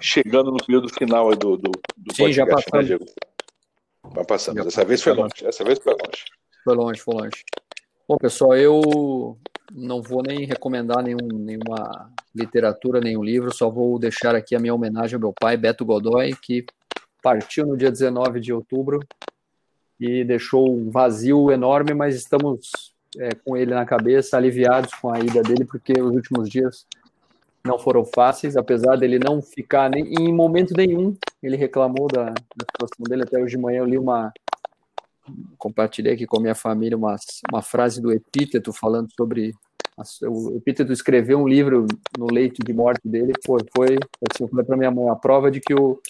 [0.00, 2.90] chegando no período final do, do, do Sim, podcast, já passamos.
[2.90, 2.98] Né,
[4.12, 4.62] Vai passando.
[4.64, 5.34] Dessa vez foi longe.
[5.42, 6.24] Dessa vez foi longe.
[6.64, 7.44] Foi longe, foi longe.
[8.08, 9.38] Bom, pessoal, eu
[9.72, 14.74] não vou nem recomendar nenhum, nenhuma literatura, nenhum livro, só vou deixar aqui a minha
[14.74, 16.64] homenagem ao meu pai, Beto Godoy, que
[17.22, 19.00] partiu no dia 19 de outubro
[19.98, 25.20] e deixou um vazio enorme, mas estamos é, com ele na cabeça, aliviados com a
[25.20, 26.86] ida dele, porque os últimos dias
[27.64, 32.66] não foram fáceis, apesar dele não ficar nem, em momento nenhum, ele reclamou da, da
[32.70, 33.22] situação dele.
[33.22, 34.32] Até hoje de manhã eu li uma,
[35.58, 37.16] compartilhei aqui com a minha família uma,
[37.50, 39.52] uma frase do Epíteto falando sobre.
[40.22, 41.86] O Epíteto escreveu um livro
[42.18, 43.32] no leito de morte dele.
[43.44, 43.98] Foi, foi
[44.30, 46.00] assim, foi para minha mãe a prova de que o,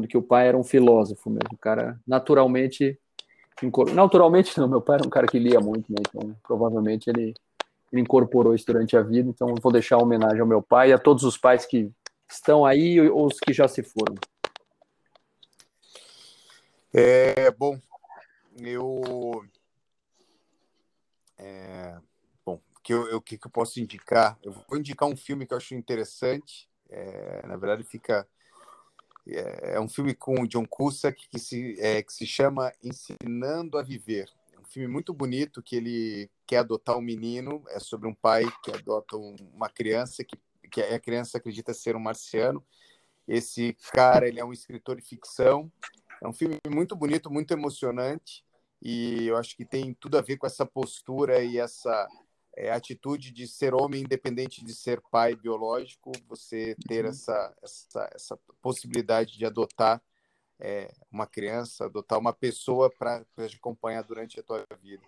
[0.00, 1.54] de que o pai era um filósofo mesmo.
[1.54, 2.98] O cara naturalmente.
[3.92, 5.96] Naturalmente, não, meu pai era um cara que lia muito, né?
[6.00, 7.34] Então, provavelmente ele,
[7.92, 9.28] ele incorporou isso durante a vida.
[9.28, 11.90] Então, vou deixar uma homenagem ao meu pai e a todos os pais que
[12.30, 14.14] estão aí ou os que já se foram.
[16.92, 17.78] É, bom,
[18.56, 19.44] eu.
[21.36, 21.98] É,
[22.44, 24.38] bom, que eu, que, que eu posso indicar?
[24.42, 26.68] Eu vou indicar um filme que eu acho interessante.
[26.88, 28.26] É, na verdade, fica.
[29.26, 33.76] É, é, um filme com o John Cusack que se, é, que se chama Ensinando
[33.76, 34.30] a Viver.
[34.68, 37.64] É filme muito bonito que ele quer adotar um menino.
[37.70, 40.36] É sobre um pai que adota um, uma criança que,
[40.70, 42.62] que a criança acredita ser um marciano.
[43.26, 45.72] Esse cara ele é um escritor de ficção.
[46.22, 48.44] É um filme muito bonito, muito emocionante
[48.80, 52.08] e eu acho que tem tudo a ver com essa postura e essa
[52.56, 57.10] é, atitude de ser homem independente de ser pai biológico, você ter uhum.
[57.10, 60.02] essa, essa, essa possibilidade de adotar
[60.60, 65.02] é, uma criança, adotar uma pessoa para te acompanhar durante a tua vida.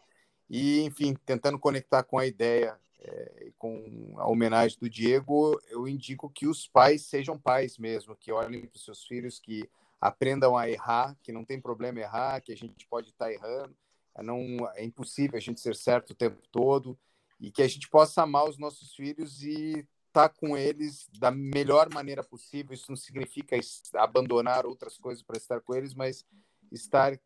[0.49, 6.29] E, enfim, tentando conectar com a ideia é, com a homenagem do Diego, eu indico
[6.29, 9.69] que os pais sejam pais mesmo, que olhem para os seus filhos, que
[10.01, 13.75] aprendam a errar, que não tem problema errar, que a gente pode estar errando,
[14.15, 16.99] é não é impossível a gente ser certo o tempo todo
[17.39, 21.31] e que a gente possa amar os nossos filhos e estar tá com eles da
[21.31, 22.75] melhor maneira possível.
[22.75, 23.57] Isso não significa
[23.95, 26.27] abandonar outras coisas para estar com eles, mas
[26.71, 27.19] estar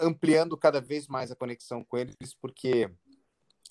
[0.00, 2.90] ampliando cada vez mais a conexão com eles, porque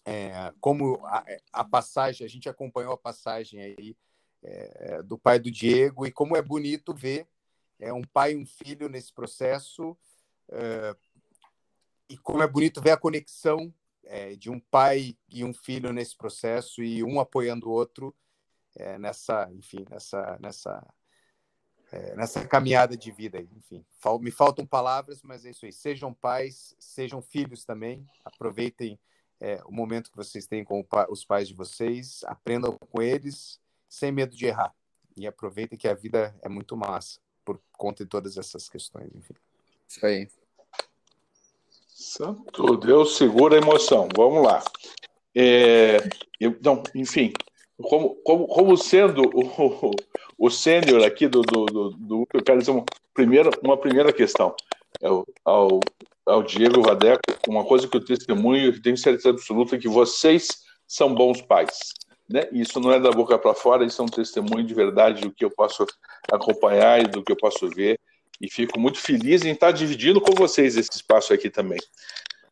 [0.06, 3.98] é, como a, a, passagem, a gente acompanhou a passagem aí
[4.44, 7.28] é, do pai do Diego e como é bonito ver
[7.80, 9.98] é um pai e um filho nesse processo.
[10.50, 10.96] É,
[12.10, 13.74] e como é bonito ver a conexão
[14.10, 18.14] é, de um pai e um filho nesse processo e um apoiando o outro
[18.76, 20.94] é, nessa, enfim, nessa, nessa,
[21.92, 23.40] é, nessa caminhada de vida.
[23.40, 25.72] Enfim, fal me faltam palavras, mas é isso aí.
[25.72, 28.04] Sejam pais, sejam filhos também.
[28.26, 29.00] Aproveitem
[29.40, 34.12] é, o momento que vocês têm com os pais de vocês, aprendam com eles, sem
[34.12, 34.74] medo de errar.
[35.16, 39.36] E aproveitem que a vida é muito massa por conta de todas essas questões, enfim.
[39.88, 40.28] Isso aí.
[42.00, 44.08] Santo Deus, segura a emoção.
[44.16, 44.64] Vamos lá.
[45.36, 45.98] É,
[46.40, 47.34] eu, não, enfim,
[47.78, 49.92] como, como, como sendo o,
[50.38, 54.56] o, sênior aqui do, do, do, do, eu quero dizer uma primeira, uma primeira questão
[55.04, 55.82] ao, ao,
[56.26, 60.48] ao Diego Vadeco, uma coisa que eu testemunho, e tenho certeza absoluta que vocês
[60.88, 61.92] são bons pais.
[62.30, 62.48] Né?
[62.54, 65.44] Isso não é da boca para fora, isso é um testemunho de verdade do que
[65.44, 65.86] eu posso
[66.32, 68.00] acompanhar e do que eu posso ver.
[68.42, 71.80] E fico muito feliz em estar dividindo com vocês esse espaço aqui também.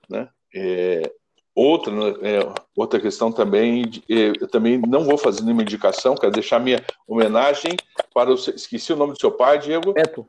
[0.10, 0.28] Né?
[0.54, 1.12] É,
[1.56, 6.32] outra, né, é, outra questão também, é, eu também não vou fazer nenhuma indicação, quero
[6.32, 7.76] deixar minha homenagem
[8.14, 8.36] para o.
[8.36, 9.94] Esqueci o nome do seu pai, Diego?
[9.94, 10.28] Beto.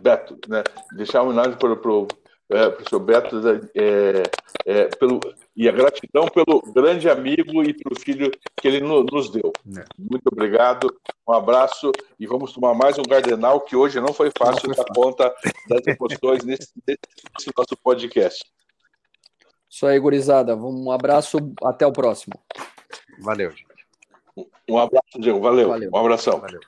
[0.00, 0.62] Beto, né?
[0.92, 1.90] Deixar homenagem para, para,
[2.52, 3.40] é, para o seu Beto
[3.74, 4.22] é,
[4.66, 5.20] é, pelo,
[5.56, 9.52] e a gratidão pelo grande amigo e pelo filho que ele no, nos deu.
[9.76, 9.84] É.
[9.98, 10.94] Muito obrigado,
[11.26, 11.90] um abraço
[12.20, 15.34] e vamos tomar mais um Gardenal que hoje não foi fácil dar conta
[15.68, 18.44] das emoções nesse, nesse, nosso podcast.
[19.68, 20.54] Isso aí, gurizada.
[20.54, 22.34] Um abraço, até o próximo.
[23.20, 23.72] Valeu, gente.
[24.68, 25.40] Um abraço, Diego.
[25.40, 25.68] Valeu.
[25.68, 25.90] Valeu.
[25.92, 26.40] Um abração.
[26.40, 26.60] Valeu.